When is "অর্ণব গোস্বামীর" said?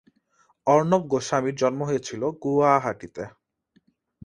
0.67-1.55